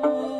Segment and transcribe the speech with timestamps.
[0.00, 0.37] Oh.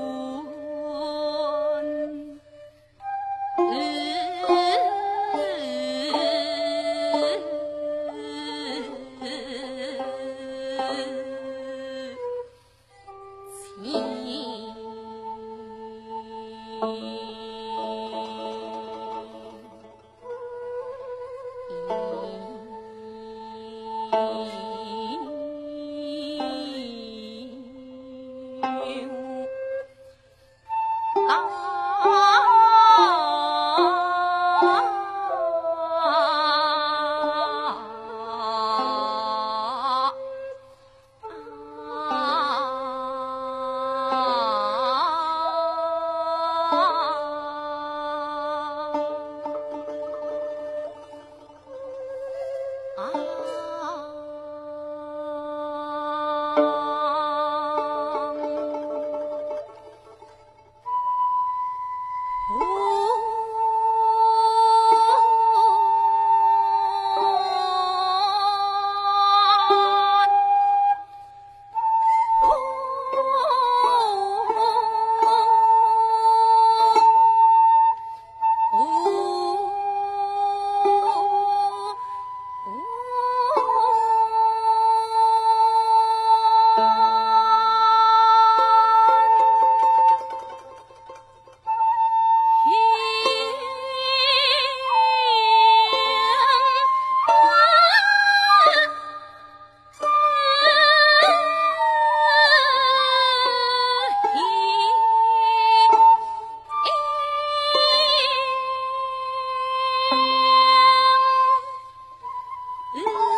[112.94, 113.37] Mm-hmm.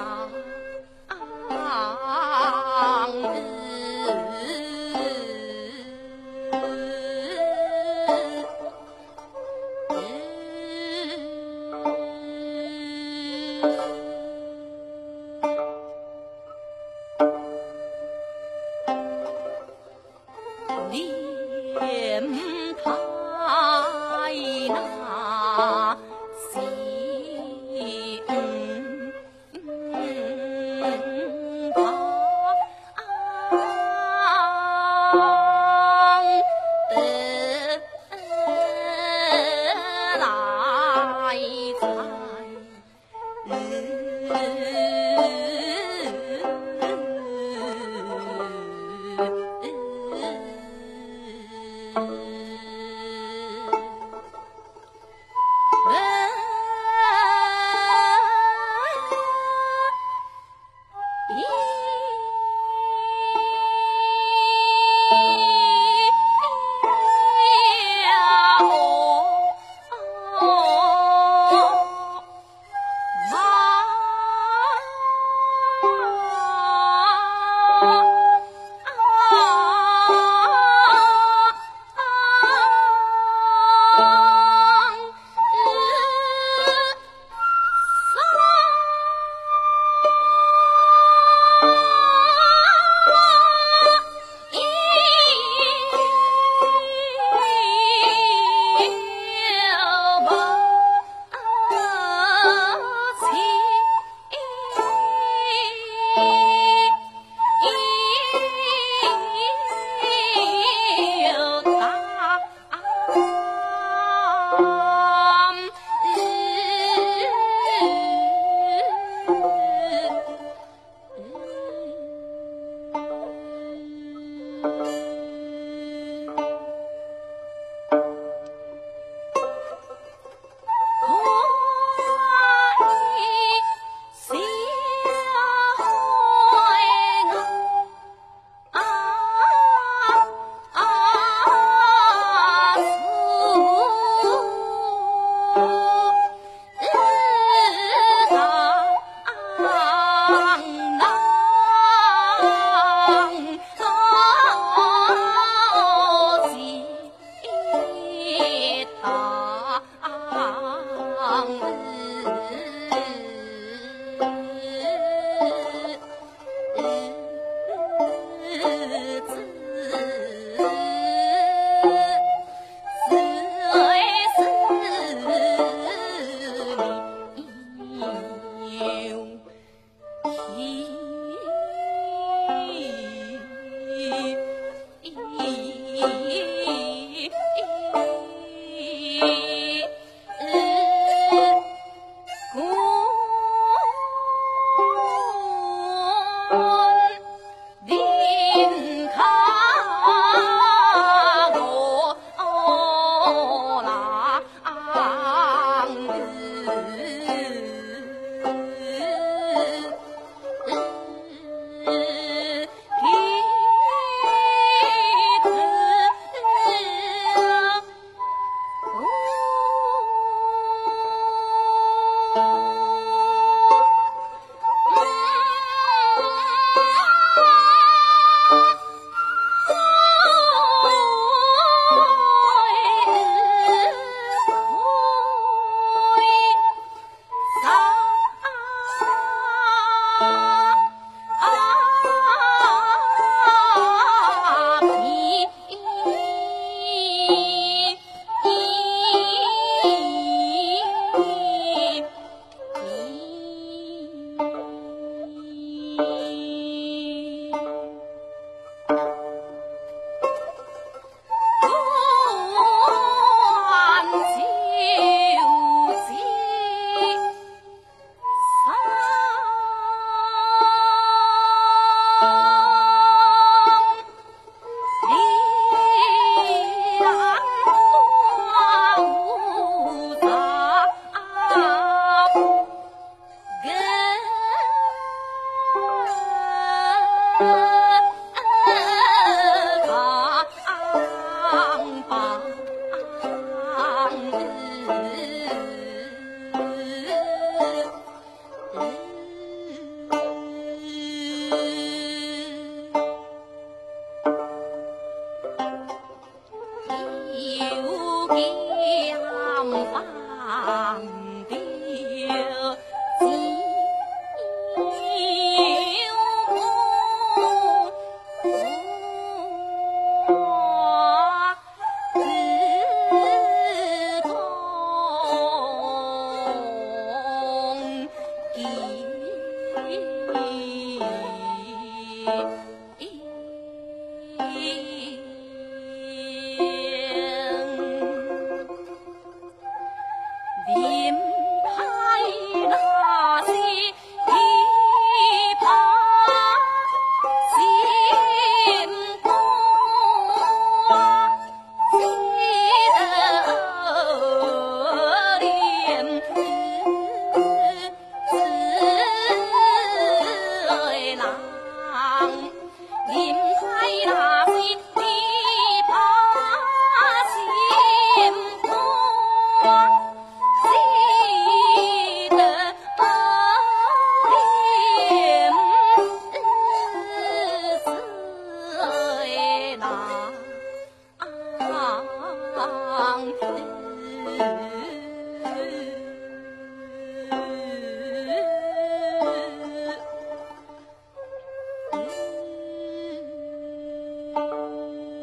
[0.00, 0.39] 心。